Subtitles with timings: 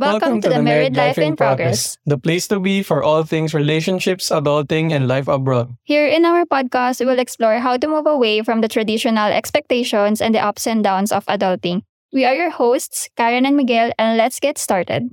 [0.00, 1.98] Welcome, to, the Married Life in Progress.
[2.06, 5.76] the place to be for all things relationships, adulting, and life abroad.
[5.84, 10.22] Here in our podcast, we will explore how to move away from the traditional expectations
[10.22, 11.82] and the ups and downs of adulting.
[12.14, 15.10] We are your hosts, Karen and Miguel, and let's get started.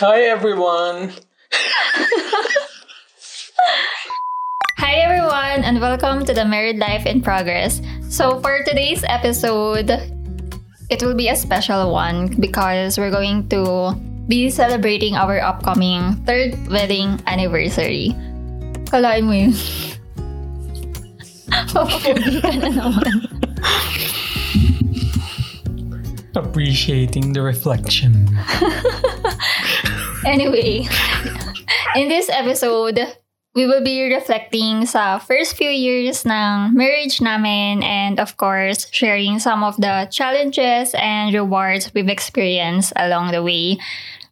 [0.00, 1.12] Hi, everyone.
[4.76, 7.80] Hi, everyone, and welcome to the Married Life in Progress.
[8.10, 9.88] So, for today's episode,
[10.90, 13.96] it will be a special one because we're going to
[14.28, 18.12] be celebrating our upcoming third wedding anniversary.
[18.92, 19.52] Kalain mo yun.
[21.72, 23.16] Papapogi ka na naman.
[26.36, 28.28] Appreciating the reflection.
[30.26, 30.82] Anyway,
[31.94, 32.98] in this episode,
[33.56, 39.40] we will be reflecting sa first few years ng marriage namin and of course, sharing
[39.40, 43.80] some of the challenges and rewards we've experienced along the way.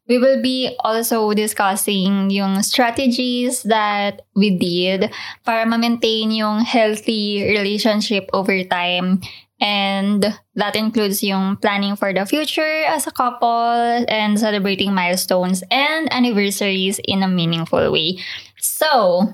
[0.04, 5.08] We will be also discussing yung strategies that we did
[5.48, 9.24] para ma-maintain yung healthy relationship over time
[9.64, 16.12] And that includes yung planning for the future as a couple and celebrating milestones and
[16.12, 18.18] anniversaries in a meaningful way.
[18.64, 19.28] So,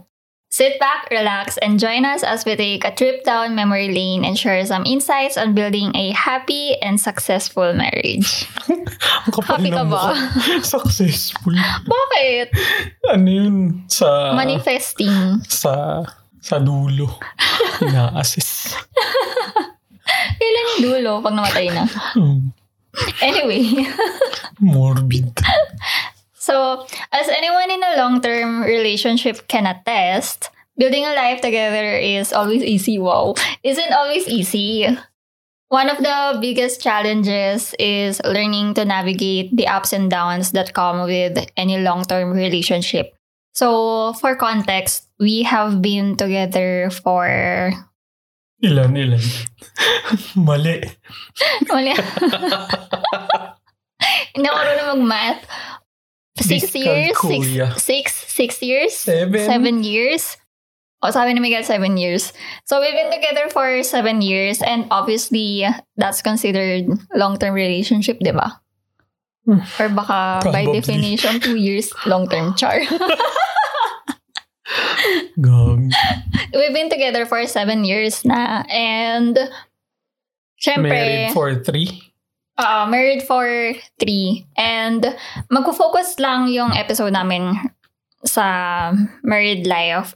[0.51, 4.35] sit back, relax, and join us as we take a trip down memory lane and
[4.35, 8.51] share some insights on building a happy and successful marriage.
[8.67, 10.03] Ang kapal Happy ka ng ba?
[10.19, 10.67] mukha.
[10.75, 11.55] Successful.
[11.87, 12.49] Bakit?
[13.15, 13.57] Ano yun?
[13.87, 14.35] Sa...
[14.35, 15.47] Manifesting.
[15.47, 16.03] Sa...
[16.43, 17.21] Sa dulo.
[17.87, 18.75] Ina-assess.
[20.41, 21.85] Kailan yung dulo pag namatay na?
[22.17, 22.51] Hmm.
[23.23, 23.87] Anyway.
[24.59, 25.31] Morbid.
[26.51, 26.83] So,
[27.15, 32.65] as anyone in a long term relationship can attest, building a life together is always
[32.65, 32.99] easy.
[32.99, 33.39] Wow.
[33.63, 34.91] Isn't always easy.
[35.69, 41.07] One of the biggest challenges is learning to navigate the ups and downs that come
[41.07, 43.15] with any long term relationship.
[43.55, 47.71] So, for context, we have been together for.
[48.59, 49.23] Ilan, ilan?
[50.35, 50.83] Mali.
[51.71, 51.95] Wala.
[54.35, 55.43] Hindi ako marunong mag-math.
[56.41, 57.17] Six years?
[57.21, 58.97] Six, six, six years?
[58.97, 59.41] Seven.
[59.47, 60.37] Seven years?
[61.01, 62.33] O sabi ni Miguel, seven years.
[62.69, 65.65] So we've been together for seven years and obviously
[65.97, 68.61] that's considered long-term relationship, di ba?
[69.49, 69.65] Hmm.
[69.81, 72.85] Or baka by definition, two years long-term char.
[75.41, 75.81] Gag.
[76.53, 79.41] we've been together for seven years na and
[80.61, 82.10] syempre, Married for three.
[82.61, 83.45] Uh, married for
[83.99, 84.47] three.
[84.57, 85.17] And
[85.49, 87.57] magpo-focus lang yung episode namin
[88.25, 88.93] sa
[89.25, 90.15] married life.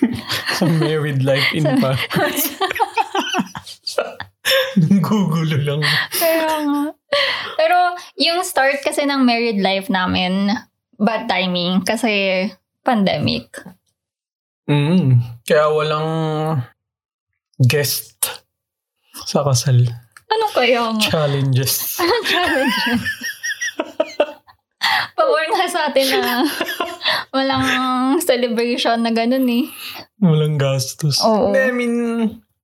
[0.58, 1.94] Sa married life in pa.
[5.04, 5.84] Gugulo lang.
[6.16, 6.82] Pero nga.
[7.54, 7.76] Pero
[8.18, 10.50] yung start kasi ng married life namin,
[10.98, 12.48] bad timing kasi
[12.82, 13.46] pandemic.
[14.66, 15.22] Mm.
[15.46, 16.10] Kaya walang
[17.62, 18.42] guest
[19.28, 19.86] sa kasal.
[20.30, 21.02] Ano kaya nga?
[21.02, 21.98] Challenges.
[21.98, 22.78] Anong challenge?
[25.12, 26.42] Pabor nga sa atin na
[27.30, 27.66] walang
[28.18, 29.68] celebration na ganun eh.
[30.18, 31.20] Walang gastos.
[31.20, 31.52] Oo.
[31.52, 31.94] I mean,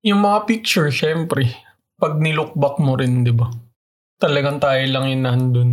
[0.01, 1.53] yung mga picture, syempre,
[1.97, 3.53] pag nilook back mo rin, di ba?
[4.17, 5.73] Talagang tayo lang yung nandun.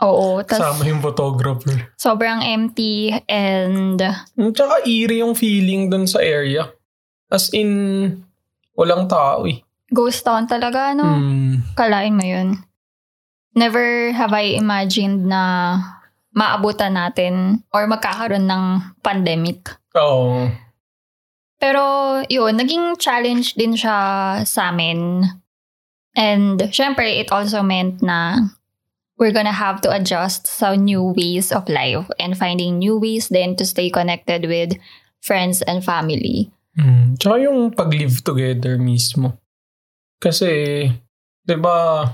[0.00, 0.38] Oo.
[0.42, 1.74] Kasama Tas yung photographer.
[1.96, 6.70] sobrang empty and At saka eerie yung feeling dun sa area.
[7.26, 8.22] As in,
[8.72, 9.62] walang tao eh.
[9.92, 11.06] Ghost town talaga, no?
[11.06, 11.62] Hmm.
[11.76, 12.58] Kalain mo yun.
[13.52, 15.76] Never have I imagined na
[16.32, 18.64] maabutan natin or magkakaroon ng
[19.04, 19.68] pandemic.
[19.92, 20.48] Oo.
[21.60, 21.82] Pero
[22.26, 25.28] yun, naging challenge din siya sa amin.
[26.16, 28.50] And syempre, it also meant na
[29.20, 33.54] we're gonna have to adjust sa new ways of life and finding new ways then
[33.54, 34.74] to stay connected with
[35.22, 36.50] friends and family.
[36.74, 37.14] Hmm.
[37.20, 39.41] Tsaka yung pag-live together mismo.
[40.22, 40.86] Kasi,
[41.42, 42.06] di ba,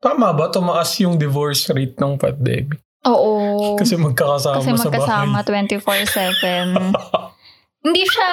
[0.00, 2.80] tama ba tumaas yung divorce rate ng pandemic?
[3.04, 3.32] Oo.
[3.80, 5.68] Kasi magkakasama Kasi sa magkasama bahay.
[5.76, 7.84] 24-7.
[7.84, 8.32] Hindi siya,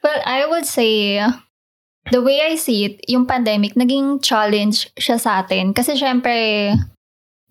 [0.00, 1.20] well, I would say,
[2.08, 5.76] the way I see it, yung pandemic, naging challenge siya sa atin.
[5.76, 6.72] Kasi syempre,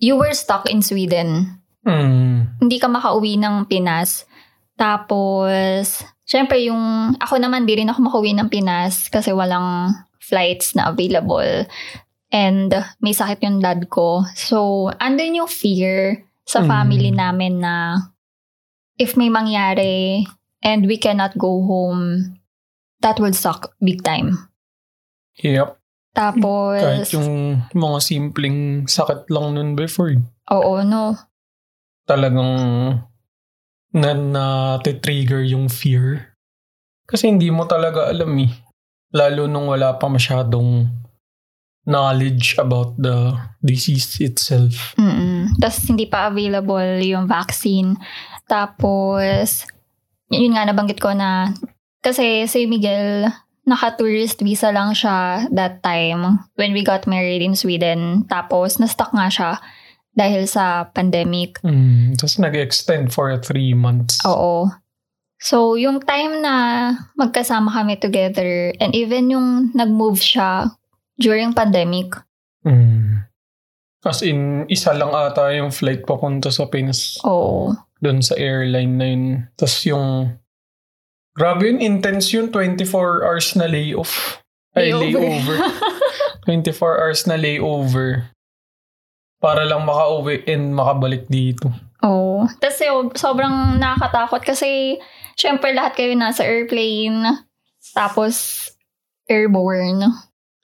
[0.01, 1.61] you were stuck in Sweden.
[1.85, 2.57] Hmm.
[2.57, 4.25] Hindi ka makauwi ng Pinas.
[4.73, 9.93] Tapos, syempre yung, ako naman di rin ako makauwi ng Pinas kasi walang
[10.25, 11.69] flights na available.
[12.33, 14.25] And may sakit yung dad ko.
[14.33, 16.67] So, andun yung fear sa Hmm.
[16.67, 18.01] family namin na
[18.97, 20.25] if may mangyari
[20.59, 22.35] and we cannot go home,
[22.99, 24.49] that would suck big time.
[25.39, 25.77] Yep.
[26.15, 30.15] Tapos, Kahit yung mga simpleng sakit lang nun before.
[30.47, 31.11] oo, no.
[32.07, 32.51] Talagang
[33.91, 34.45] na, na
[34.81, 36.35] trigger yung fear.
[37.05, 38.51] Kasi hindi mo talaga alam eh.
[39.15, 40.91] Lalo nung wala pa masyadong
[41.87, 43.31] knowledge about the
[43.63, 44.97] disease itself.
[44.99, 45.55] Mm-mm.
[45.61, 47.95] Tapos, hindi pa available yung vaccine.
[48.49, 49.63] Tapos,
[50.33, 51.53] yun nga nabanggit ko na,
[52.01, 53.29] kasi si Miguel,
[53.65, 58.25] naka-tourist visa lang siya that time when we got married in Sweden.
[58.27, 59.51] Tapos, na-stuck nga siya
[60.15, 61.59] dahil sa pandemic.
[61.61, 64.23] Mm, Tapos nag-extend for three months.
[64.23, 64.71] Oo.
[65.37, 66.55] So, yung time na
[67.13, 70.71] magkasama kami together and even yung nag-move siya
[71.19, 72.15] during pandemic,
[72.65, 73.29] Mm.
[74.01, 77.21] As in, isa lang ata yung flight papunta sa Pinas.
[77.21, 77.73] oo.
[78.01, 79.23] Doon sa airline na yun.
[79.53, 80.33] Tapos yung...
[81.37, 82.49] Grabe yun, intense yun.
[82.49, 84.41] 24 hours na layoff.
[84.73, 85.57] Ay, layover.
[86.49, 88.29] 24 hours na layover.
[89.37, 91.69] Para lang makauwi and makabalik dito.
[92.05, 92.45] Oo.
[92.61, 95.01] Tapos yun, sobrang nakakatakot kasi
[95.33, 97.41] syempre lahat kayo nasa airplane.
[97.97, 98.69] Tapos
[99.25, 100.05] airborne.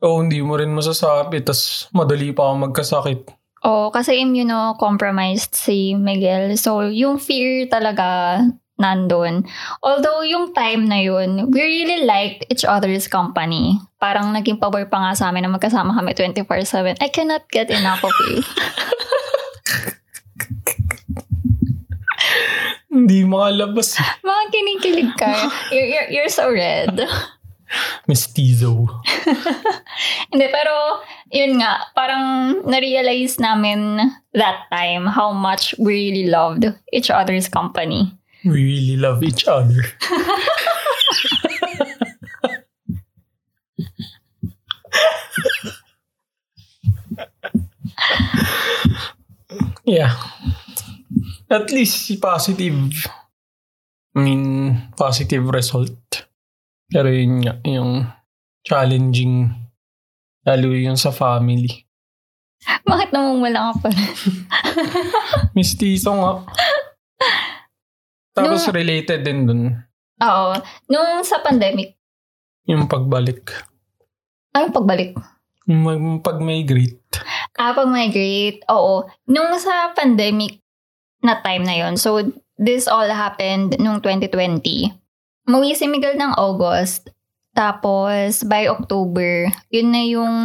[0.02, 1.42] Oo, hindi mo rin masasabi.
[1.42, 3.22] Tapos madali pa ako magkasakit.
[3.62, 6.58] Oo, kasi immunocompromised si Miguel.
[6.58, 8.42] So, yung fear talaga
[8.82, 9.46] nandun.
[9.86, 13.78] Although, yung time na yun, we really liked each other's company.
[14.02, 16.98] Parang naging pabor pa nga sa amin na magkasama kami 24-7.
[16.98, 18.42] I cannot get enough of you.
[22.92, 23.96] Hindi makalabas.
[24.26, 25.32] Mga kinikilig ka.
[25.72, 27.00] You're, you're, you're so red.
[28.08, 28.88] Mestizo.
[30.32, 31.00] Hindi, pero
[31.32, 38.12] yun nga, parang na-realize namin that time how much we really loved each other's company.
[38.44, 39.86] We really love each other.
[49.86, 50.12] yeah.
[51.52, 52.80] At least si positive.
[54.16, 54.44] I mean,
[54.96, 56.00] positive result.
[56.88, 58.08] Pero yun nga, yung
[58.64, 59.52] challenging
[60.42, 61.84] lalo yung sa family.
[62.62, 64.14] Bakit namumula ka pa rin?
[65.52, 66.32] Mistiso nga.
[68.32, 68.72] Tapos No.
[68.72, 69.62] related din dun.
[70.20, 70.54] Oo.
[70.88, 71.98] Nung sa pandemic,
[72.64, 73.50] Yung pagbalik.
[74.54, 75.18] ay pagbalik.
[75.66, 77.02] Yung mag- pag-migrate.
[77.58, 79.04] Ah, pag-migrate, oo.
[79.26, 80.61] Nung sa pandemic
[81.22, 82.22] na time na yon so
[82.58, 84.94] this all happened nung 2020.
[85.50, 87.10] Umuwi si Miguel ng August,
[87.58, 90.36] tapos by October, yun na yung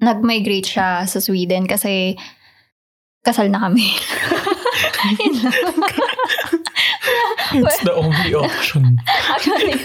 [0.00, 2.16] nag-migrate siya sa Sweden kasi
[3.26, 3.90] kasal na kami.
[7.56, 8.98] It's the only option.
[9.34, 9.78] Actually,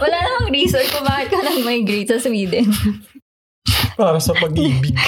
[0.00, 2.66] wala namang reason kung bakit ka nag-migrate sa Sweden.
[3.94, 4.94] Para sa pag-ibig.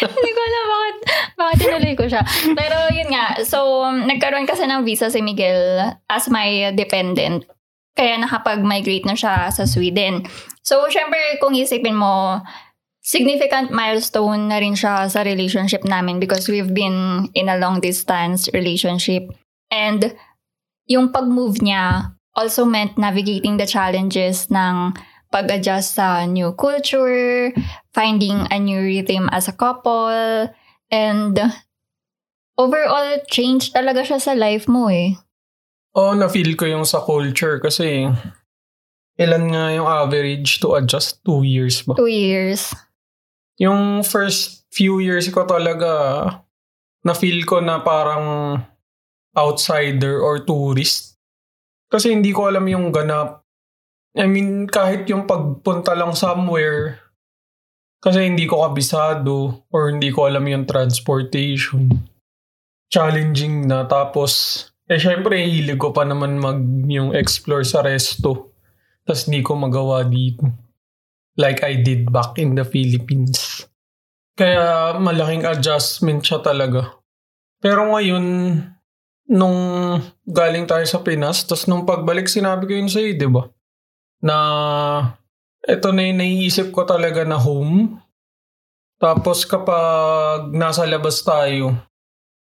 [0.00, 0.66] Hindi ko alam.
[0.66, 2.20] Hindi ko alam bakit tinuloy ko siya.
[2.60, 5.80] Pero yun nga, so nagkaroon kasi ng visa si Miguel
[6.12, 7.48] as my dependent.
[7.96, 10.28] Kaya nakapag-migrate na siya sa Sweden.
[10.60, 12.38] So, syempre, kung isipin mo,
[13.00, 18.46] significant milestone na rin siya sa relationship namin because we've been in a long distance
[18.52, 19.26] relationship.
[19.72, 20.14] And
[20.86, 24.94] yung pag-move niya also meant navigating the challenges ng
[25.30, 27.54] pag-adjust sa new culture,
[27.94, 30.50] finding a new rhythm as a couple,
[30.90, 31.38] and
[32.58, 35.16] overall change talaga siya sa life mo eh.
[35.96, 38.06] Oo, na-feel ko yung sa culture kasi
[39.18, 41.18] ilan nga yung average to adjust?
[41.26, 41.98] Two years ba?
[41.98, 42.70] Two years.
[43.58, 45.90] Yung first few years ko talaga
[47.02, 48.56] na-feel ko na parang
[49.34, 51.16] outsider or tourist.
[51.90, 53.42] Kasi hindi ko alam yung ganap.
[54.14, 56.98] I mean, kahit yung pagpunta lang somewhere,
[58.00, 61.92] kasi hindi ko kabisado or hindi ko alam yung transportation.
[62.88, 63.84] Challenging na.
[63.84, 68.56] Tapos, eh syempre, hilig ko pa naman mag yung explore sa resto.
[69.04, 70.48] Tapos hindi ko magawa dito.
[71.36, 73.68] Like I did back in the Philippines.
[74.34, 76.96] Kaya malaking adjustment siya talaga.
[77.60, 78.24] Pero ngayon,
[79.28, 79.58] nung
[80.24, 83.44] galing tayo sa Pinas, tapos nung pagbalik sinabi ko yun sa'yo, di ba?
[84.24, 84.36] Na
[85.62, 88.00] ito na yung naiisip ko talaga na home.
[88.96, 91.72] Tapos kapag nasa labas tayo,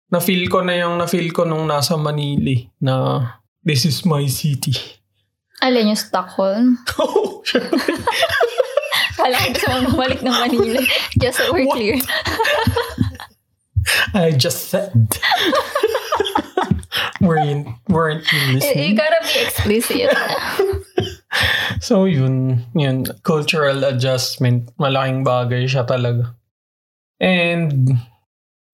[0.08, 2.96] na-feel ko na yung na-feel ko nung nasa Manila na
[3.60, 4.72] this is my city.
[5.60, 6.78] Alin yung Stockholm?
[7.00, 7.44] Oh.
[9.16, 10.82] Kala ko gusto mong bumalik ng Manila.
[11.16, 11.78] Just so we're What?
[11.80, 11.96] clear.
[14.18, 14.92] I just said.
[17.22, 18.96] weren't, weren't you You, you listening?
[18.96, 20.10] gotta be explicit.
[21.84, 26.38] So yun, yun, cultural adjustment, malaking bagay siya talaga.
[27.20, 27.96] And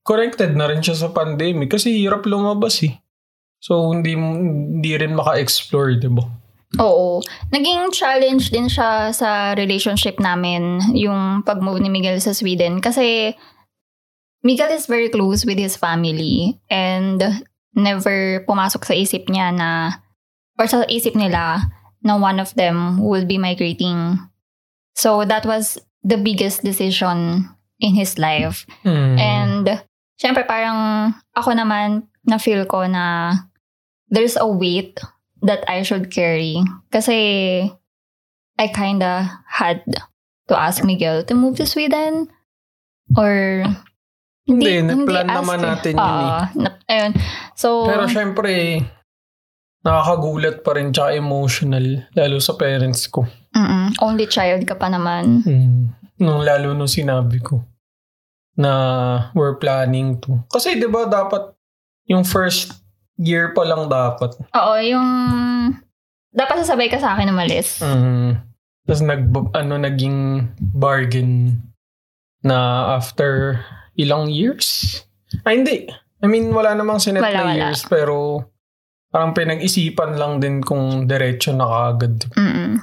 [0.05, 2.97] connected na rin siya sa pandemic kasi hirap lumabas eh.
[3.61, 6.25] So hindi hindi rin maka-explore, 'di ba?
[6.79, 7.19] Oo.
[7.51, 12.79] Naging challenge din siya sa relationship namin, yung pag-move ni Miguel sa Sweden.
[12.79, 13.35] Kasi
[14.41, 17.21] Miguel is very close with his family and
[17.75, 19.99] never pumasok sa isip niya na,
[20.57, 21.59] or sa isip nila,
[22.03, 24.17] na one of them will be migrating.
[24.95, 27.47] So that was the biggest decision
[27.79, 28.65] in his life.
[28.83, 29.17] Hmm.
[29.17, 29.65] And,
[30.21, 33.33] syempre parang ako naman na-feel ko na
[34.13, 35.01] there's a weight
[35.41, 36.61] that I should carry.
[36.93, 37.65] Kasi
[38.61, 39.81] I kinda had
[40.45, 42.29] to ask Miguel to move to Sweden.
[43.17, 43.65] Or,
[44.45, 46.41] Hindi, na-plan naman natin yun eh.
[46.57, 47.11] Na- ayun.
[47.57, 48.83] So, Pero syempre,
[49.81, 53.25] nakakagulat pa rin tsaka emotional, lalo sa parents ko.
[53.51, 55.41] mm-mm, only child ka pa naman.
[55.43, 55.91] Hmm.
[56.21, 57.65] Nung lalo nung sinabi ko
[58.53, 58.71] na
[59.33, 60.37] we're planning to.
[60.53, 61.49] Kasi 'di ba dapat
[62.05, 62.77] yung first
[63.17, 64.33] year pa lang dapat.
[64.53, 65.07] Oo, yung...
[66.31, 67.83] Dapat sasabay ka sa akin umalis.
[67.83, 68.39] Mm.
[68.87, 71.59] Tapos nag ano naging bargain
[72.41, 73.59] na after
[73.99, 75.03] ilang years?
[75.43, 75.91] Ay hindi.
[76.23, 77.55] I mean wala namang sinet Wala, na wala.
[77.67, 78.47] years pero
[79.11, 82.31] parang pinag-isipan lang din kung diretso na kaagad.
[82.31, 82.79] Mm-mm.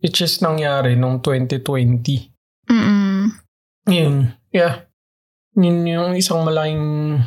[0.00, 2.72] Which is nangyari nung 2020.
[2.72, 3.28] Mm-mm.
[3.84, 4.32] Yun.
[4.48, 4.88] Yeah.
[5.60, 7.20] Yun yung isang malaking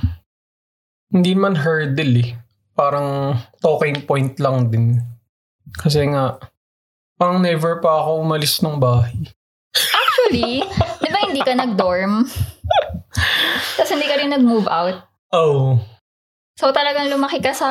[1.13, 2.29] hindi man hurdle eh.
[2.73, 4.97] Parang talking point lang din.
[5.77, 6.41] Kasi nga,
[7.21, 9.13] parang never pa ako umalis ng bahay.
[9.77, 10.65] Actually,
[11.05, 12.25] di ba hindi ka nag-dorm?
[13.77, 15.05] Tapos hindi ka rin nag-move out?
[15.29, 15.77] Oh.
[16.53, 17.69] So talagang lumaki ka sa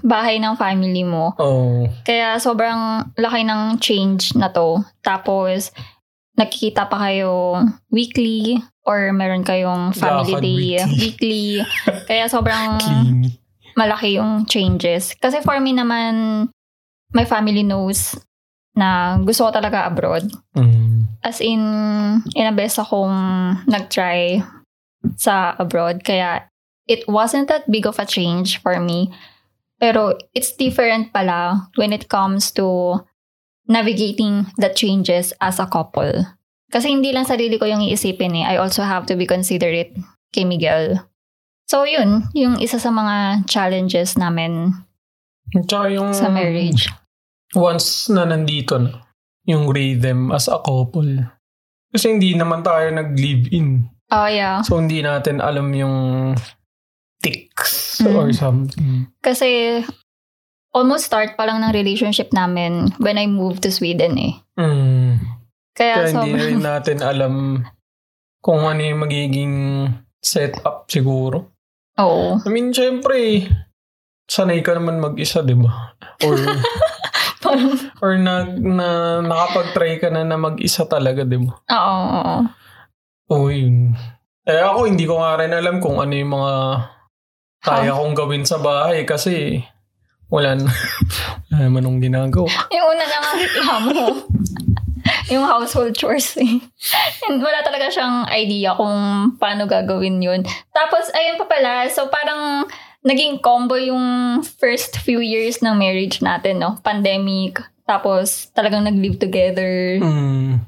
[0.00, 1.36] bahay ng family mo.
[1.36, 1.84] Oh.
[2.08, 4.80] Kaya sobrang laki ng change na to.
[5.04, 5.68] Tapos,
[6.34, 7.60] nakikita pa kayo
[7.92, 10.90] weekly or meron kayong family Lakad day weekly.
[11.00, 11.44] weekly.
[12.08, 13.28] Kaya sobrang Clean.
[13.76, 15.12] malaki yung changes.
[15.20, 16.48] Kasi for me naman,
[17.12, 18.16] my family knows
[18.74, 20.26] na gusto ko talaga abroad.
[20.56, 21.06] Mm.
[21.22, 21.62] As in,
[22.34, 23.14] inabes akong
[23.68, 24.42] nag-try
[25.16, 26.02] sa abroad.
[26.02, 26.50] Kaya,
[26.86, 29.12] it wasn't that big of a change for me.
[29.80, 33.00] Pero, it's different pala when it comes to
[33.68, 36.12] navigating the changes as a couple.
[36.70, 38.44] Kasi hindi lang sarili ko yung iisipin eh.
[38.44, 39.94] I also have to be considerate
[40.34, 41.00] kay Miguel.
[41.70, 42.28] So, yun.
[42.36, 44.74] Yung isa sa mga challenges namin
[45.54, 46.90] Tsaka yung sa marriage.
[47.54, 49.06] once na nandito na,
[49.46, 51.22] yung rhythm as a couple.
[51.94, 53.86] Kasi hindi naman tayo nag-live-in.
[54.10, 54.60] Oh, yeah.
[54.66, 56.34] So, hindi natin alam yung
[57.24, 58.12] tics Mm.
[58.12, 59.08] or something.
[59.24, 59.80] Kasi,
[60.70, 64.34] almost start pa lang ng relationship namin when I moved to Sweden eh.
[64.60, 65.22] Mm.
[65.72, 67.64] Kaya, Kaya hindi rin natin alam
[68.38, 69.54] kung ano yung magiging
[70.20, 71.50] setup siguro.
[71.96, 72.42] Oo.
[72.42, 73.46] I mean, syempre,
[74.26, 75.94] sanay ka naman mag-isa, di ba?
[76.26, 76.36] Or,
[78.02, 78.88] or na, na,
[79.22, 81.54] nakapag-try ka na na mag-isa talaga, di ba?
[81.70, 82.36] oo, oo.
[83.30, 83.94] Oo, yun.
[84.44, 86.52] Eh ako, hindi ko nga rin alam kung ano yung mga
[87.64, 89.64] kaya kong gawin sa bahay kasi
[90.28, 90.68] wala, na,
[91.64, 92.50] naman nung ginagawa.
[92.68, 94.04] Yung una na nga reklamo.
[95.32, 96.60] yung household chores eh.
[97.28, 98.92] And wala talaga siyang idea kung
[99.40, 100.44] paano gagawin yun.
[100.72, 101.88] Tapos, ayun pa pala.
[101.88, 102.68] So, parang
[103.04, 106.80] naging combo yung first few years ng marriage natin, no?
[106.84, 107.60] Pandemic.
[107.84, 110.00] Tapos, talagang nag-live together.
[110.00, 110.60] Mm.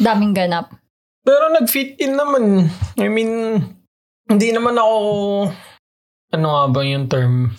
[0.00, 0.72] Daming ganap.
[1.20, 2.68] Pero nag-fit in naman.
[2.96, 3.60] I mean,
[4.24, 4.98] hindi naman ako,
[6.30, 7.50] ano nga ba yung term?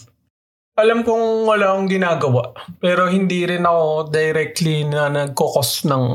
[0.80, 2.56] Alam kong wala akong ginagawa.
[2.80, 6.06] Pero hindi rin ako directly na nagkokos ng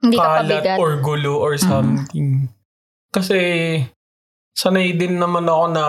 [0.00, 0.78] Hindi ka kalat pabigat.
[0.80, 2.48] or gulo or something.
[3.10, 3.36] Kasi
[4.54, 5.86] sanay din naman ako na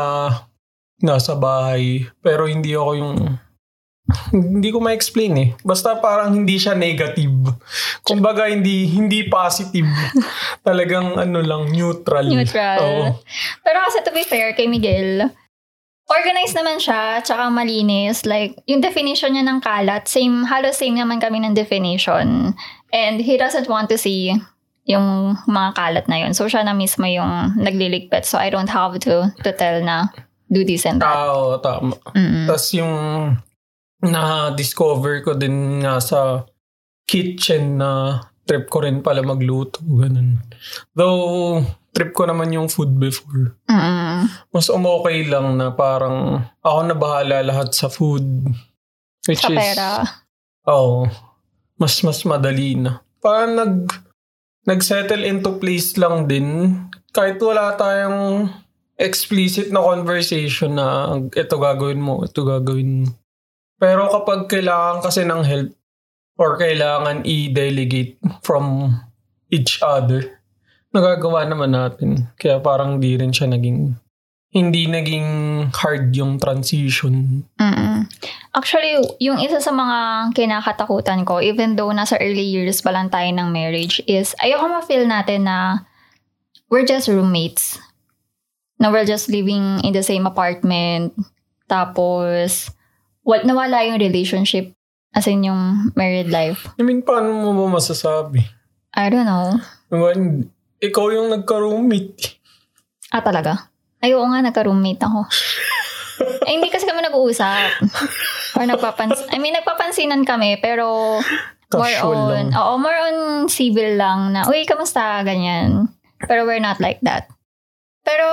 [1.00, 2.10] nasa bahay.
[2.20, 3.16] Pero hindi ako yung...
[4.34, 5.50] Hindi ko ma-explain eh.
[5.64, 7.56] Basta parang hindi siya negative.
[8.04, 9.88] Kumbaga hindi hindi positive.
[10.68, 12.28] Talagang ano lang, neutral.
[12.28, 12.82] Neutral.
[12.84, 13.06] Oo.
[13.64, 15.32] Pero kasi to be fair kay Miguel,
[16.12, 18.28] organized naman siya, tsaka malinis.
[18.28, 22.52] Like, yung definition niya ng kalat, same, halos same naman kami ng definition.
[22.92, 24.36] And he doesn't want to see
[24.84, 26.36] yung mga kalat na yun.
[26.36, 28.28] So, siya na mismo yung nagliligpit.
[28.28, 30.12] So, I don't have to to tell na
[30.52, 31.08] do this and that.
[31.08, 31.96] Tao, tama.
[32.12, 32.46] Mm-mm.
[32.52, 32.94] Tapos yung
[34.04, 36.44] na-discover ko din nga sa
[37.08, 39.80] kitchen na trip ko rin pala magluto.
[39.80, 40.44] Ganun.
[40.92, 43.56] Though, trip ko naman yung food before.
[43.68, 44.28] Mm-mm.
[44.52, 48.26] Mas umokay lang na parang ako na bahala lahat sa food.
[49.28, 50.02] Which Sa is, pera.
[50.72, 51.06] Oo.
[51.78, 53.02] mas mas madali na.
[53.22, 53.76] Parang nag
[54.66, 56.78] nag-settle into place lang din.
[57.12, 58.50] Kahit wala tayong
[58.96, 63.10] explicit na conversation na ito gagawin mo, ito gagawin mo.
[63.82, 65.74] Pero kapag kailangan kasi ng help
[66.38, 68.94] or kailangan i-delegate from
[69.50, 70.41] each other,
[70.92, 72.28] nagagawa naman natin.
[72.36, 73.96] Kaya parang di rin siya naging,
[74.52, 75.28] hindi naging
[75.72, 77.48] hard yung transition.
[77.56, 78.08] Mm-mm.
[78.52, 83.32] Actually, yung isa sa mga kinakatakutan ko, even though nasa early years pa lang tayo
[83.32, 85.88] ng marriage, is ayoko ma-feel natin na
[86.68, 87.80] we're just roommates.
[88.76, 91.16] Na we're just living in the same apartment.
[91.72, 92.76] Tapos,
[93.24, 94.76] wal nawala yung relationship.
[95.12, 96.72] As in yung married life.
[96.80, 98.48] I mean, paano mo ba masasabi?
[98.96, 99.60] I don't know.
[99.92, 100.48] Well,
[100.82, 102.42] ikaw yung nagka-roommate.
[103.14, 103.70] Ah, talaga?
[104.02, 105.30] Ay, oo nga, nagka-roommate ako.
[106.50, 107.86] eh, hindi kasi kami nag-uusap.
[108.58, 109.30] Or nagpapans...
[109.30, 111.22] I mean, nagpapansinan kami, pero
[111.72, 112.30] more Casual on...
[112.34, 112.48] lang.
[112.58, 115.22] Oo, more on civil lang na, uy, kamusta?
[115.22, 115.94] Ganyan.
[116.26, 117.30] Pero we're not like that.
[118.02, 118.28] Pero,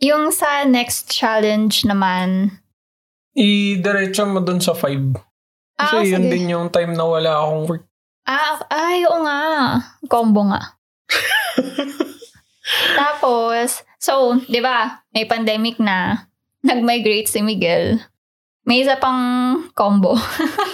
[0.00, 2.56] yung sa next challenge naman,
[3.36, 5.12] I-diretso mo dun sa 5.
[5.76, 6.32] Kasi Ah, yun sige.
[6.32, 7.84] din yung time na wala akong work.
[8.24, 9.40] Ah, ay, oo nga.
[10.08, 10.80] Combo nga.
[12.98, 16.28] Tapos, so, di ba, may pandemic na,
[16.68, 18.02] nag-migrate si Miguel.
[18.66, 20.18] May isa pang combo.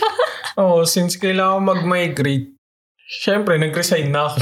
[0.61, 2.57] Oo, since kailangan mag-migrate,
[3.05, 4.41] syempre, nag-resign na ako.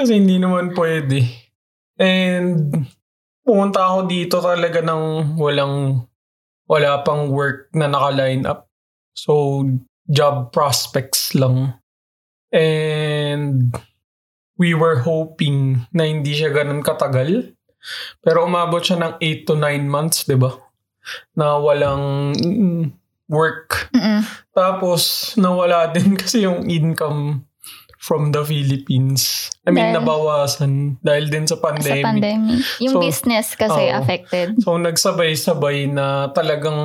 [0.00, 1.20] Kasi hindi naman pwede.
[2.00, 2.88] And,
[3.44, 6.08] pumunta ako dito talaga ng walang,
[6.64, 8.72] wala pang work na naka-line up.
[9.12, 9.64] So,
[10.08, 11.76] job prospects lang.
[12.52, 13.72] And,
[14.56, 17.54] we were hoping na hindi siya ganun katagal.
[18.20, 20.54] Pero umabot siya ng 8 to 9 months, di ba?
[21.34, 22.32] Na walang
[23.28, 23.92] work.
[23.92, 24.24] Mm-mm.
[24.52, 27.44] Tapos, nawala din kasi yung income
[27.98, 29.48] from the Philippines.
[29.64, 32.04] I mean, Dahil- nabawasan dahil din sa Sa pandemic.
[32.04, 32.60] pandemic.
[32.84, 33.96] Yung So, business kasi oo.
[33.96, 34.60] affected.
[34.60, 36.76] So, nagsabay-sabay na talagang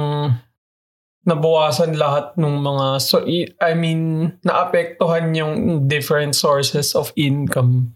[1.30, 7.94] nabawasan lahat ng mga, so, i- I mean, naapektuhan yung different sources of income.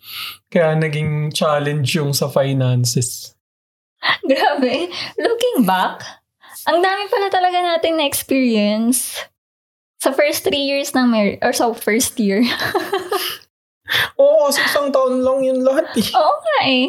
[0.48, 3.34] Kaya naging challenge yung sa finances.
[4.30, 4.93] Grabe.
[5.17, 6.06] Looking back,
[6.69, 9.17] ang dami pala talaga natin na experience
[9.98, 12.43] sa first three years ng marriage, or sa first year.
[14.19, 16.08] Oo, kasi isang taon lang yun lahat eh.
[16.19, 16.86] Oo nga eh.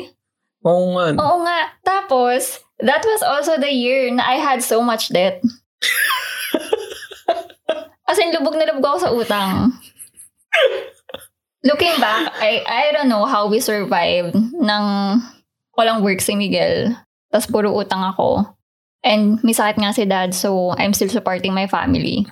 [0.64, 1.07] Oo nga.
[1.14, 1.61] Oo nga.
[1.85, 5.42] Tapos, that was also the year na I had so much debt.
[8.14, 9.74] As in, lubog na lubog ako sa utang.
[11.66, 15.18] Looking back, I I don't know how we survived nang
[15.74, 16.94] walang work si Miguel.
[17.35, 18.46] Tapos puro utang ako.
[19.03, 22.22] And may sakit nga si dad, so I'm still supporting my family.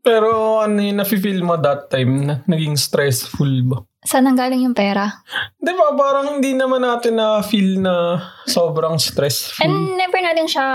[0.00, 3.84] Pero ano yung nafe-feel mo that time na naging stressful ba?
[4.08, 5.20] Saan nanggaling yung pera?
[5.60, 9.60] Di ba parang hindi naman natin na-feel na sobrang stressful.
[9.60, 10.66] And never natin siya,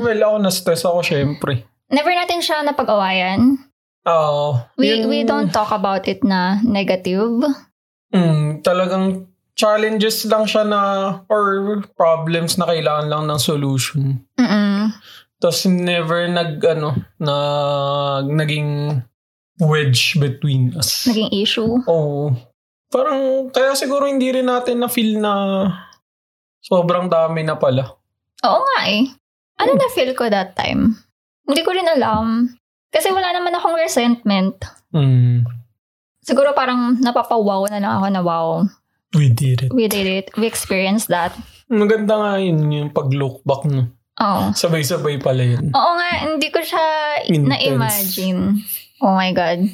[0.00, 1.68] well, ako na-stress ako syempre.
[1.92, 3.65] never natin siya napag-awayan.
[4.06, 4.62] Oo.
[4.78, 7.42] We, Yun- we don't talk about it na negative.
[8.14, 9.26] Mm, talagang
[9.58, 10.80] challenges lang siya na
[11.26, 14.22] or problems na kailangan lang ng solution.
[14.38, 14.94] Mm-mm.
[15.42, 17.34] Tapos never nag ano na
[18.24, 19.02] naging
[19.60, 21.04] wedge between us.
[21.08, 21.82] Naging issue.
[21.88, 22.32] Oo.
[22.92, 25.32] Parang kaya siguro hindi rin natin na feel na
[26.62, 27.90] sobrang dami na pala.
[28.46, 29.08] Oo nga eh.
[29.56, 30.94] Ano na feel ko that time?
[31.48, 32.52] Hindi ko rin alam.
[32.96, 34.56] Kasi wala naman akong resentment.
[34.96, 35.44] Mm,
[36.24, 38.48] Siguro parang napapawaw na lang ako na wow.
[39.14, 39.70] we did it.
[39.70, 40.32] We did it.
[40.34, 41.36] We experienced that.
[41.68, 43.92] Maganda nga yun yung pag-look back no.
[44.16, 44.50] Oo.
[44.56, 45.70] Sabay-sabay pala yun.
[45.76, 46.82] Oo nga, hindi ko siya
[47.28, 47.46] Intense.
[47.52, 48.40] na-imagine.
[49.04, 49.68] Oh my God.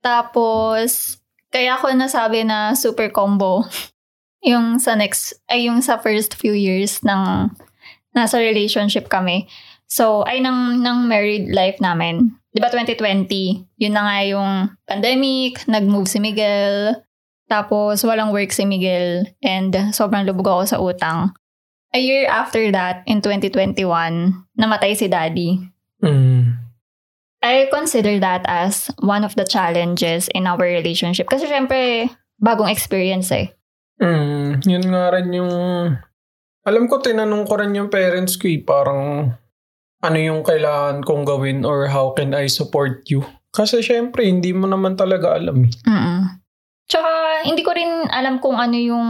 [0.00, 1.20] Tapos,
[1.52, 3.68] kaya ako nasabi na super combo
[4.42, 7.50] yung sa next, ay yung sa first few years ng
[8.14, 9.46] nasa relationship kami.
[9.88, 12.36] So, ay ng, ng married life namin.
[12.52, 14.50] Di ba 2020, yun na nga yung
[14.84, 17.00] pandemic, nag-move si Miguel,
[17.48, 21.32] tapos walang work si Miguel, and sobrang lubog ako sa utang.
[21.96, 23.80] A year after that, in 2021,
[24.60, 25.56] namatay si daddy.
[26.04, 26.60] Mm.
[27.40, 31.32] I consider that as one of the challenges in our relationship.
[31.32, 33.56] Kasi syempre, bagong experience eh.
[34.04, 35.54] Mm, yun nga rin yung...
[36.68, 39.32] Alam ko, tinanong ko rin yung parents ko eh, parang
[39.98, 43.26] ano yung kailangan kong gawin or how can I support you.
[43.50, 45.66] Kasi syempre, hindi mo naman talaga alam.
[45.66, 46.18] Mm-mm.
[46.86, 49.08] Tsaka, hindi ko rin alam kung ano yung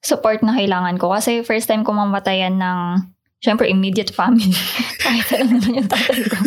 [0.00, 1.12] support na kailangan ko.
[1.12, 2.78] Kasi first time ko mamatayan ng,
[3.44, 4.54] syempre, immediate family.
[5.04, 6.38] Kahit alam naman yung tatay ko.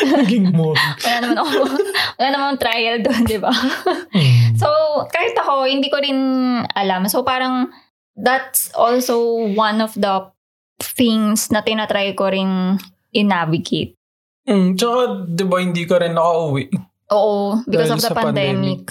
[0.00, 0.72] Naging mo.
[0.76, 1.52] wala naman ako,
[2.16, 3.52] wala naman trial doon, di ba?
[4.16, 4.56] Mm.
[4.56, 4.68] So,
[5.12, 6.18] kahit ako, hindi ko rin
[6.72, 7.04] alam.
[7.04, 7.68] So, parang,
[8.16, 10.24] that's also one of the
[10.82, 12.80] things na tinatry ko rin
[13.12, 13.94] i-navigate.
[14.48, 16.64] Mm, tsaka, di ba, hindi ka rin nakauwi.
[17.10, 18.82] Oo, because Dahil of the sa pandemic.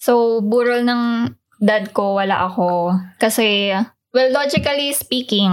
[0.00, 1.02] So, burol ng
[1.60, 2.96] dad ko, wala ako.
[3.20, 3.76] Kasi,
[4.16, 5.52] well, logically speaking,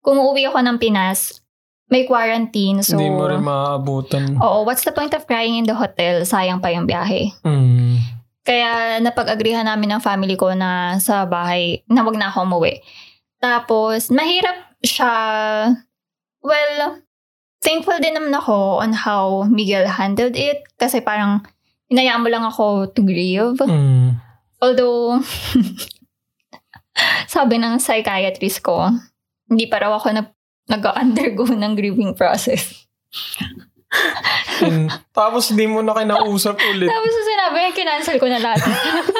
[0.00, 1.44] kung uuwi ako ng Pinas,
[1.88, 2.84] may quarantine.
[2.84, 4.36] So, hindi mo rin maaabutan.
[4.40, 6.24] oo, what's the point of crying in the hotel?
[6.24, 7.32] Sayang pa yung biyahe.
[7.44, 8.00] Mm.
[8.44, 12.80] Kaya napag-agrihan namin ng family ko na sa bahay, na wag na ako umuwi.
[13.40, 15.12] Tapos, mahirap siya,
[16.42, 17.02] well,
[17.62, 20.62] thankful din naman ako on how Miguel handled it.
[20.78, 21.42] Kasi parang,
[21.88, 23.58] inayaan mo lang ako to grieve.
[23.58, 24.20] Mm.
[24.60, 25.22] Although,
[27.34, 28.90] sabi ng psychiatrist ko,
[29.48, 30.36] hindi pa raw ako nag-
[30.68, 32.86] nag-undergo ng grieving process.
[34.60, 36.92] And, tapos di mo na kinausap ulit.
[36.92, 38.62] Tapos sinabi niya, kinancel ko na lahat.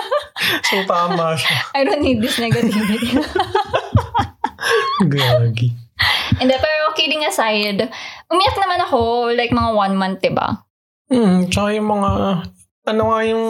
[0.70, 1.66] So, tama siya.
[1.74, 3.10] I don't need this negativity.
[5.12, 5.70] Gagi.
[6.38, 7.88] Hindi, pero kidding aside,
[8.28, 10.62] umiyak naman ako like mga one month, diba?
[11.10, 12.10] Mm, tsaka yung mga,
[12.86, 13.44] ano nga yung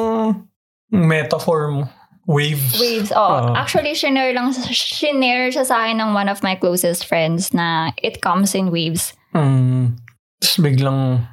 [0.91, 1.83] metaphor mo?
[2.29, 2.77] Waves.
[2.77, 3.09] Waves.
[3.11, 3.57] Oh, Ah.
[3.57, 8.21] actually, shinare lang, shinare siya sa akin ng one of my closest friends na it
[8.21, 9.17] comes in waves.
[9.33, 9.97] Mm.
[10.39, 11.25] Tapos biglang,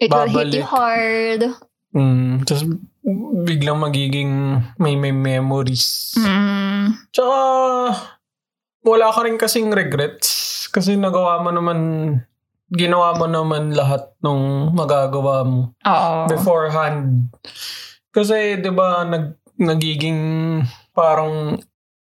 [0.00, 0.72] It will hit you Babalik.
[0.72, 1.40] hard.
[1.94, 2.64] mm, tapos
[3.44, 4.32] biglang magiging
[4.80, 6.16] may may memories.
[6.16, 6.96] Mm.
[7.12, 7.36] Tsaka,
[8.82, 10.66] wala ka rin kasing regrets.
[10.68, 11.78] Kasi nagawa mo naman,
[12.72, 16.14] ginawa mo naman lahat nung magagawa mo Oo.
[16.26, 17.30] beforehand.
[18.12, 20.20] Kasi, di ba, nag, nagiging
[20.92, 21.60] parang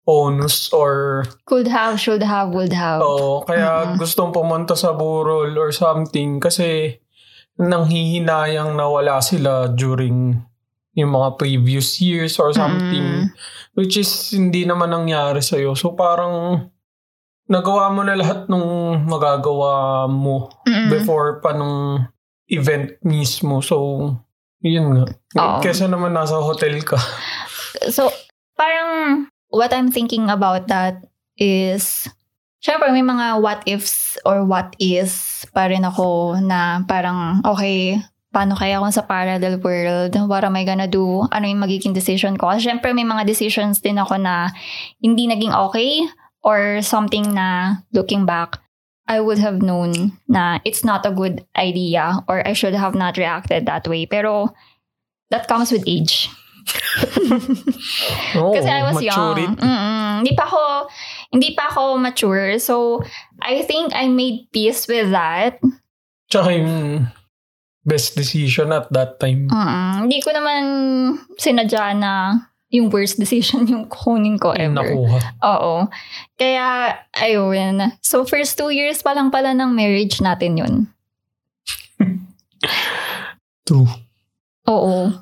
[0.07, 3.03] onus or Could have, should have, would have.
[3.03, 3.99] Oo, kaya Mm-mm.
[4.03, 6.99] gustong pumunta sa burol or something kasi
[7.61, 10.41] nanghihinayang na wala sila during
[10.93, 13.12] yung mga previous years or something Mm.
[13.73, 15.73] Which is hindi naman nangyari sa'yo.
[15.77, 16.69] So parang
[17.49, 20.89] nagawa mo na lahat nung magagawa mo Mm-mm.
[20.89, 22.09] before pa nung
[22.49, 23.61] event mismo.
[23.65, 24.09] So,
[24.61, 25.05] yun nga.
[25.41, 25.59] Oo.
[25.65, 27.01] Kesa naman nasa hotel ka.
[27.89, 28.13] So,
[28.57, 31.01] parang what I'm thinking about that
[31.37, 32.09] is,
[32.61, 38.01] syempre may mga what ifs or what is pa rin ako na parang, okay,
[38.33, 40.17] paano kaya kung sa parallel world?
[40.27, 41.29] What am I gonna do?
[41.29, 42.49] Ano yung magiging decision ko?
[42.49, 44.49] Kasi syempre may mga decisions din ako na
[45.05, 46.01] hindi naging okay
[46.41, 48.59] or something na looking back,
[49.07, 53.21] I would have known na it's not a good idea or I should have not
[53.21, 54.09] reacted that way.
[54.09, 54.57] Pero
[55.31, 56.33] that comes with age.
[58.39, 59.45] Oo, Kasi I was maturity.
[59.45, 59.57] young.
[59.59, 60.11] Mm-mm.
[60.23, 60.63] Hindi pa ako
[61.35, 62.59] hindi pa ako mature.
[62.63, 63.03] So,
[63.43, 65.59] I think I made peace with that.
[66.31, 67.09] Tsaka yung
[67.83, 69.51] best decision at that time.
[69.51, 70.07] Mm-mm.
[70.07, 70.63] Hindi ko naman
[71.39, 72.13] sinadya na
[72.73, 74.73] yung worst decision yung kunin ko ever.
[74.73, 75.19] nakuha.
[75.45, 75.87] Oo.
[76.41, 77.93] Kaya, ayun.
[78.01, 80.75] So, first two years pa lang pala ng marriage natin yun.
[83.69, 83.91] True.
[84.67, 85.13] Oo.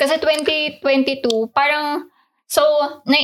[0.00, 2.08] Kasi 2022, parang,
[2.48, 2.64] so,
[3.04, 3.16] na,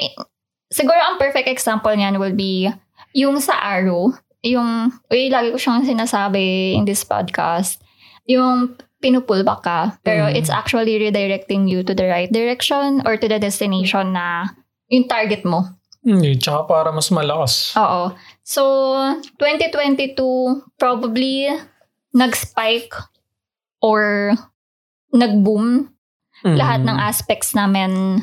[0.68, 2.68] siguro ang perfect example niyan will be
[3.12, 4.12] yung sa Arrow,
[4.44, 7.80] yung, uy, lagi ko siyang sinasabi in this podcast,
[8.26, 10.38] yung pinupullback ka, pero Mm.
[10.38, 14.46] it's actually redirecting you to the right direction or to the destination na
[14.88, 15.66] yung target mo.
[16.02, 17.74] Hindi, tsaka para mas malakas.
[17.74, 18.14] Oo.
[18.42, 18.62] So,
[19.38, 21.50] 2022, probably
[22.10, 22.94] nag-spike
[23.80, 24.34] or
[25.10, 25.90] nag-boom
[26.42, 26.58] Mm.
[26.58, 28.22] lahat ng aspects namin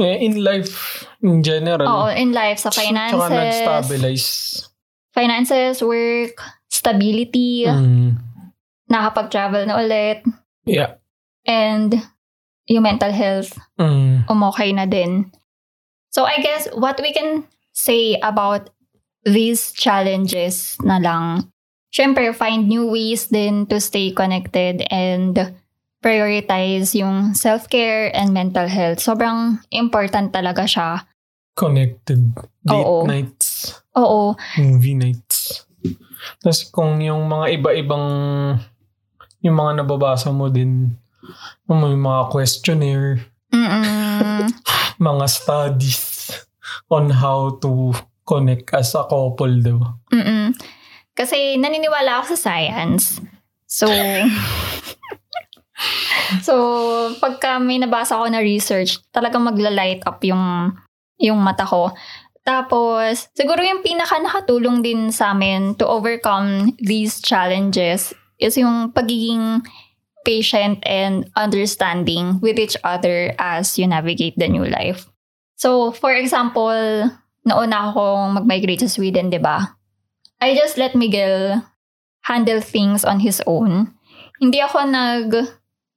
[0.00, 1.84] Eh, in life, in general.
[1.84, 4.28] Oo, in life, sa Tsaka finances, nag-stabilize.
[5.12, 8.16] finances, work, stability, Mm.
[8.92, 10.20] Nakapag-travel na ulit,
[10.68, 11.00] Yeah.
[11.48, 11.96] and
[12.68, 14.28] yung mental health, Mm.
[14.28, 15.32] umokay na din.
[16.12, 18.68] So I guess what we can say about
[19.24, 21.48] these challenges na lang,
[21.88, 25.56] syempre find new ways din to stay connected and
[26.02, 28.98] prioritize yung self-care and mental health.
[28.98, 31.06] Sobrang important talaga siya.
[31.54, 32.34] Connected.
[32.66, 33.06] Date Oo.
[33.06, 33.80] nights.
[33.94, 35.62] Oo, Movie nights.
[36.42, 38.06] Tapos kung yung mga iba-ibang
[39.42, 40.94] yung mga nababasa mo din
[41.66, 43.22] may mga questionnaire,
[44.98, 46.30] mga studies
[46.90, 47.94] on how to
[48.26, 49.88] connect as a couple, di ba?
[50.14, 50.54] Mm-mm.
[51.12, 53.20] Kasi naniniwala ako sa science.
[53.66, 53.88] So,
[56.46, 56.54] So,
[57.18, 60.72] pagka may nabasa ko na research, talagang magla-light up yung,
[61.18, 61.92] yung mata ko.
[62.42, 69.62] Tapos, siguro yung pinaka nakatulong din sa amin to overcome these challenges is yung pagiging
[70.26, 75.06] patient and understanding with each other as you navigate the new life.
[75.56, 77.10] So, for example,
[77.46, 79.78] nauna akong mag-migrate sa Sweden, di ba?
[80.42, 81.62] I just let Miguel
[82.26, 83.94] handle things on his own.
[84.42, 85.28] Hindi ako nag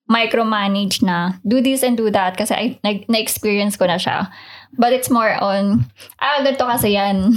[0.05, 4.29] micromanage na do this and do that kasi I, na, na-experience ko na siya.
[4.77, 5.89] But it's more on,
[6.21, 7.34] ah, ganito kasi yan.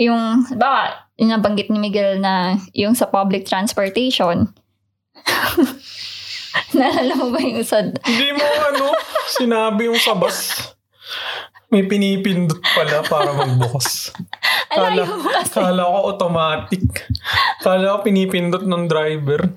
[0.00, 4.50] Yung, baka, yung nabanggit ni Miguel na yung sa public transportation.
[6.76, 7.86] Naalala mo ba yung sa...
[7.86, 8.90] Hindi mo ano,
[9.30, 10.50] sinabi yung sa bus.
[11.70, 14.10] May pinipindot pala para magbukas.
[14.72, 15.04] Kala,
[15.52, 17.04] kala ko automatic.
[17.60, 19.52] Kala ko pinipindot ng driver.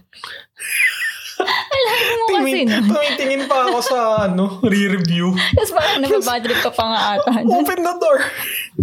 [1.44, 2.86] Alayo mo kasi nun.
[2.88, 5.36] tumitingin pa ako sa ano, re-review.
[5.36, 7.32] Tapos parang nababadrip ka pa nga ata.
[7.44, 8.20] Open the door.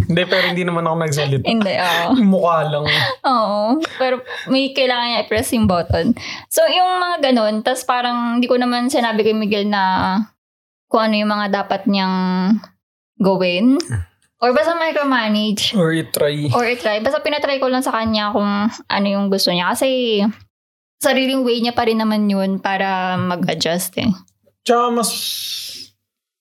[0.09, 1.45] hindi, pero hindi naman ako nagsalita.
[1.49, 2.05] Hindi, oo.
[2.21, 2.85] Yung mukha lang.
[3.25, 3.81] Oo.
[3.97, 4.21] Pero
[4.53, 6.13] may kailangan niya i-press yung button.
[6.53, 10.17] So, yung mga ganun, tas parang hindi ko naman sinabi kay Miguel na
[10.93, 12.17] kung ano yung mga dapat niyang
[13.17, 13.81] gawin.
[14.43, 15.73] Or basta micromanage.
[15.79, 16.51] Or i-try.
[16.51, 16.99] Or i-try.
[16.99, 19.71] Basta pinatry ko lang sa kanya kung ano yung gusto niya.
[19.71, 20.21] Kasi
[21.03, 24.15] sariling way niya pa rin naman yun para mag-adjust eh.
[24.63, 25.11] Tsaka mas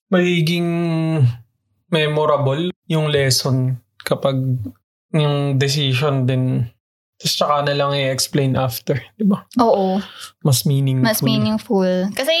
[0.06, 0.70] magiging
[1.90, 4.38] memorable yung lesson kapag
[5.10, 6.70] yung decision din.
[7.18, 8.98] Tapos tsaka na lang i-explain after.
[9.14, 9.46] Di ba?
[9.62, 10.02] Oo.
[10.42, 11.06] Mas meaningful.
[11.06, 12.10] Mas meaningful.
[12.18, 12.34] Kasi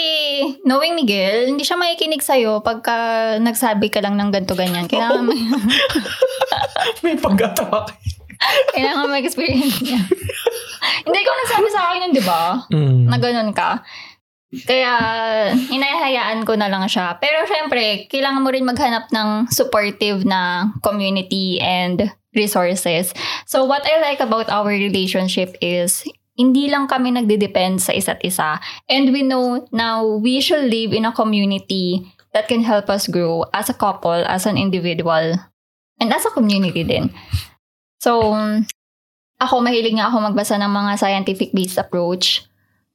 [0.66, 4.90] knowing Miguel, hindi siya makikinig sa'yo pagka nagsabi ka lang ng ganto ganyan.
[4.90, 5.38] Kailangan, may,
[7.02, 8.21] May pag-atawa kayo.
[8.74, 10.00] Kailangan ma-experience niya.
[11.06, 12.42] hindi ko nasabi sa akin yun, di ba?
[12.70, 13.02] Mm.
[13.08, 13.82] Na ganun ka.
[14.52, 14.92] Kaya,
[15.56, 17.16] hinahayaan ko na lang siya.
[17.16, 23.16] Pero syempre, kailangan mo rin maghanap ng supportive na community and resources.
[23.48, 26.04] So, what I like about our relationship is,
[26.36, 28.60] hindi lang kami nagde-depend sa isa't isa.
[28.88, 33.44] And we know now we should live in a community that can help us grow
[33.52, 35.36] as a couple, as an individual,
[36.00, 37.12] and as a community din.
[38.02, 38.34] So,
[39.38, 42.42] ako mahilig nga ako magbasa ng mga scientific-based approach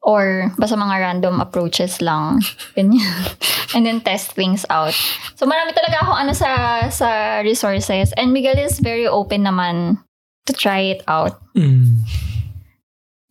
[0.03, 2.43] or basta mga random approaches lang.
[3.75, 4.95] And then test things out.
[5.35, 6.51] So marami talaga ako ano sa
[6.87, 9.99] sa resources and Miguel is very open naman
[10.47, 11.43] to try it out.
[11.51, 12.07] Mm.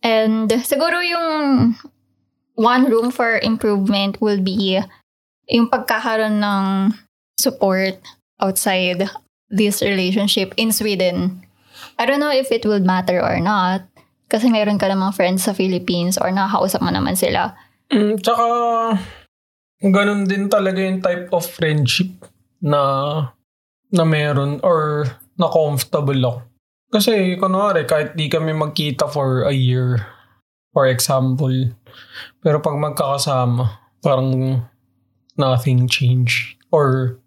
[0.05, 1.73] And siguro yung
[2.53, 4.77] one room for improvement will be
[5.49, 6.93] yung pagkakaroon ng
[7.41, 7.97] support
[8.37, 9.09] outside
[9.49, 11.46] this relationship in Sweden.
[11.97, 13.89] I don't know if it will matter or not.
[14.27, 17.55] Kasi meron ka namang friends sa Philippines or nakakausap mo naman sila.
[17.89, 18.45] Mm, tsaka,
[19.81, 22.11] ganun din talaga yung type of friendship
[22.59, 22.81] na
[23.87, 25.07] na meron or
[25.39, 26.39] na comfortable ako.
[26.91, 30.03] Kasi, kunwari, kahit di kami magkita for a year,
[30.71, 31.71] for example,
[32.43, 34.63] pero pag magkakasama, parang
[35.39, 36.55] nothing change.
[36.71, 37.19] Or,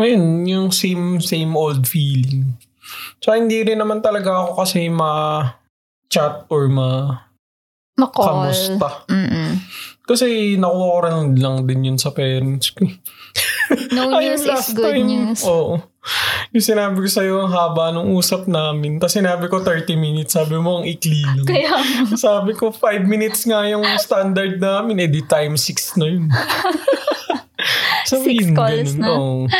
[0.00, 2.56] ayun, yung same, same old feeling.
[3.18, 6.90] Tsaka hindi rin naman talaga ako kasi ma-chat or ma
[7.96, 8.46] Makall.
[8.48, 9.08] kamusta.
[9.08, 9.50] Mm-mm.
[10.06, 12.86] Kasi nakuha ko rin lang din yun sa parents ko.
[13.90, 15.42] No news is good time, news.
[15.42, 15.82] Oo.
[16.54, 19.02] Yung sinabi ko sa'yo, ang haba nung usap namin.
[19.02, 20.38] Tapos sinabi ko 30 minutes.
[20.38, 21.42] Sabi mo, ang ikli lang.
[21.50, 21.74] Kaya,
[22.14, 25.02] Sabi ko, 5 minutes nga yung standard namin.
[25.02, 26.30] Eh, di time 6 na yun.
[28.06, 29.10] Six calls na.
[29.10, 29.50] Oo.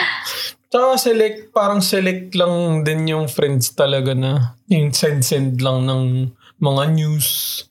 [0.77, 6.83] Tsaka select, parang select lang din yung friends talaga na yung send-send lang ng mga
[6.93, 7.65] news,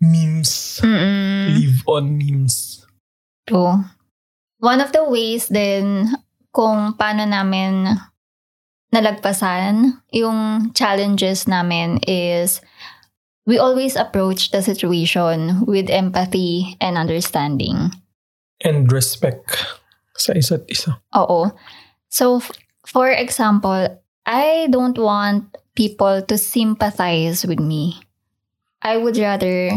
[0.00, 2.88] memes, mm live on memes.
[3.44, 3.84] True.
[4.56, 6.16] One of the ways din
[6.48, 7.92] kung paano namin
[8.88, 12.64] nalagpasan yung challenges namin is
[13.44, 17.92] we always approach the situation with empathy and understanding.
[18.64, 19.60] And respect
[20.16, 21.04] sa isa't isa.
[21.12, 21.52] Oo.
[22.10, 22.52] So, f-
[22.84, 28.02] for example, I don't want people to sympathize with me.
[28.82, 29.70] I would rather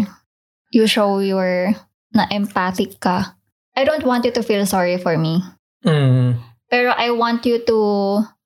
[0.72, 1.76] you show your
[2.14, 3.36] na empathic ka.
[3.76, 5.42] I don't want you to feel sorry for me.
[5.86, 6.38] Mm.
[6.70, 7.78] Pero I want you to,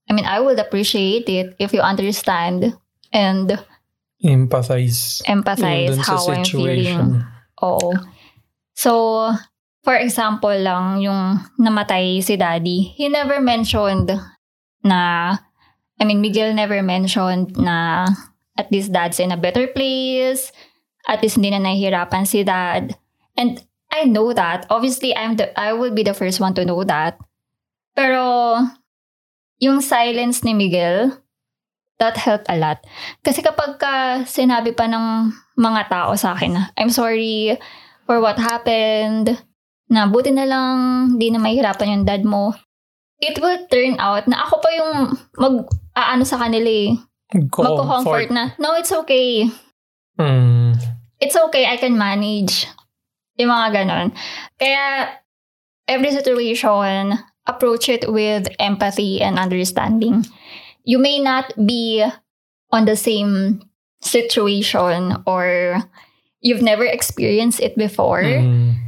[0.10, 2.76] I mean, I would appreciate it if you understand
[3.14, 3.60] and
[4.24, 5.22] Empathize.
[5.30, 7.24] empathize Yung dun sa how I'm feeling.
[7.62, 7.94] Oh.
[8.74, 9.32] So,
[9.88, 14.12] for example lang, yung namatay si daddy, he never mentioned
[14.84, 15.32] na,
[15.96, 18.04] I mean, Miguel never mentioned na
[18.60, 20.52] at least dad's in a better place,
[21.08, 23.00] at least hindi na nahihirapan si dad.
[23.40, 24.68] And I know that.
[24.68, 27.16] Obviously, I'm the I will be the first one to know that.
[27.96, 28.60] Pero
[29.64, 31.16] yung silence ni Miguel,
[32.04, 32.84] that helped a lot.
[33.24, 37.56] Kasi kapag ka sinabi pa ng mga tao sa akin na, I'm sorry
[38.04, 39.40] for what happened,
[39.88, 40.76] na buti na lang,
[41.16, 42.52] di na mahihirapan yung dad mo,
[43.20, 44.94] it will turn out na ako pa yung
[45.40, 45.56] mag,
[45.96, 46.96] aano sa kanila eh.
[47.34, 49.48] Magko-comfort na, no, it's okay.
[50.20, 50.76] Mm.
[51.20, 52.68] It's okay, I can manage.
[53.38, 54.14] Yung mga ganon.
[54.60, 55.12] Kaya,
[55.88, 60.26] every situation, approach it with empathy and understanding.
[60.84, 62.04] You may not be
[62.72, 63.64] on the same
[64.02, 65.82] situation or
[66.42, 68.24] you've never experienced it before.
[68.24, 68.87] Mm.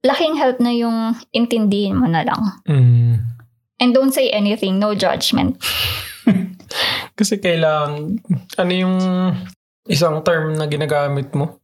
[0.00, 2.42] Laking help na yung intindihin mo na lang.
[2.64, 3.14] Mm.
[3.80, 5.60] And don't say anything, no judgment.
[7.18, 8.20] Kasi kailangan,
[8.56, 8.96] ano yung
[9.88, 11.60] isang term na ginagamit mo?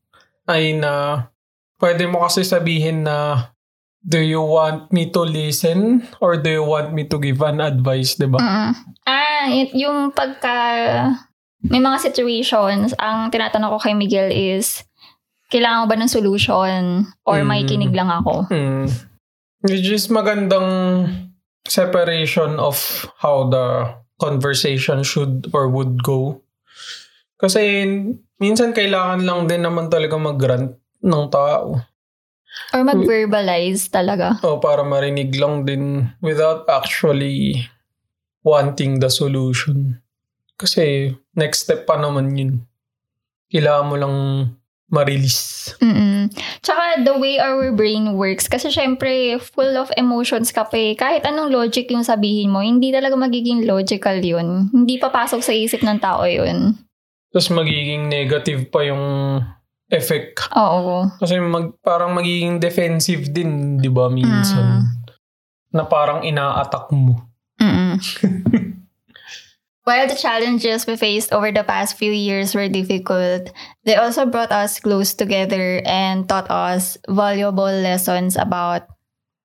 [0.48, 1.26] Ay na,
[1.80, 3.50] pwede mo kasi sabihin na,
[4.06, 8.14] do you want me to listen or do you want me to give an advice,
[8.14, 8.38] di ba?
[8.38, 8.72] Mm.
[9.04, 10.54] Ah, y- yung pagka
[11.66, 14.86] may mga situations, ang tinatanong ko kay Miguel is,
[15.50, 16.82] kailangan mo ba ng solution
[17.22, 17.68] or may Mm.
[17.68, 18.50] kinig lang ako?
[18.50, 18.86] Mm.
[19.66, 20.68] Which is magandang
[21.66, 22.78] separation of
[23.18, 26.42] how the conversation should or would go.
[27.36, 27.84] Kasi
[28.40, 31.82] minsan kailangan lang din naman talaga mag-grant ng tao.
[32.72, 34.40] Or mag-verbalize talaga.
[34.40, 37.60] O para marinig lang din without actually
[38.40, 40.00] wanting the solution.
[40.56, 42.64] Kasi next step pa naman yun.
[43.52, 44.16] Kailangan mo lang
[44.90, 45.74] ma-release.
[45.82, 46.30] mm
[46.62, 50.92] Tsaka the way our brain works, kasi syempre full of emotions ka pa eh.
[50.94, 54.70] Kahit anong logic yung sabihin mo, hindi talaga magiging logical yun.
[54.70, 56.74] Hindi papasok sa isip ng tao yun.
[57.30, 59.04] Tapos magiging negative pa yung
[59.90, 60.50] effect.
[60.54, 61.06] Oo.
[61.18, 64.82] Kasi mag, parang magiging defensive din, di ba, minsan.
[65.70, 67.14] Na parang ina-attack mo.
[67.62, 67.98] Mm-mm.
[69.86, 73.54] While the challenges we faced over the past few years were difficult,
[73.86, 78.90] they also brought us close together and taught us valuable lessons about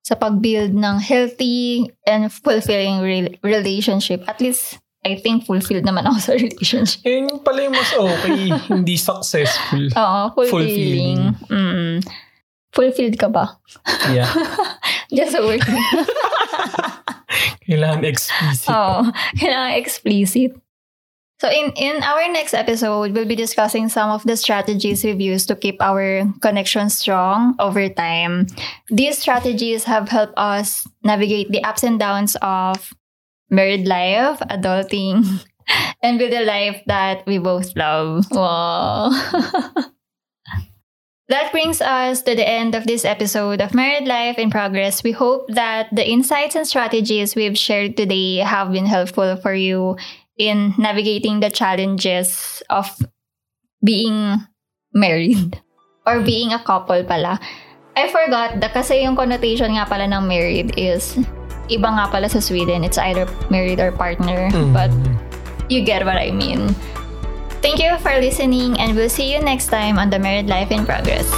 [0.02, 4.26] sa pag-build ng healthy and fulfilling re- relationship.
[4.26, 7.06] At least, I think fulfilled naman ako sa relationship.
[7.06, 9.94] Yun pala yung mas okay, hindi successful.
[10.02, 11.38] Oo, fulfilling.
[11.38, 11.54] Fulfilling.
[11.54, 11.94] Mm.
[12.74, 13.62] Fulfilled ka ba?
[14.10, 14.26] Yeah.
[15.14, 15.62] Just a word.
[17.66, 18.68] Kailangan explicit.
[18.70, 20.50] Oo, kailangan explicit.
[21.42, 25.48] So in, in our next episode, we'll be discussing some of the strategies we've used
[25.48, 28.46] to keep our connection strong over time.
[28.90, 32.94] These strategies have helped us navigate the ups and downs of
[33.50, 35.26] married life, adulting,
[36.02, 38.30] and build a life that we both love.
[38.30, 39.10] Wow.
[41.32, 45.00] That brings us to the end of this episode of Married Life in Progress.
[45.00, 49.96] We hope that the insights and strategies we've shared today have been helpful for you
[50.36, 52.84] in navigating the challenges of
[53.82, 54.44] being
[54.92, 55.56] married
[56.06, 57.40] or being a couple pala.
[57.96, 61.16] I forgot that kasi yung connotation nga pala ng married is
[61.72, 62.84] iba nga pala sa Sweden.
[62.84, 64.52] It's either married or partner.
[64.52, 64.76] Mm.
[64.76, 64.92] But
[65.72, 66.76] you get what I mean.
[67.62, 70.84] Thank you for listening, and we'll see you next time on the Married Life in
[70.84, 71.30] Progress.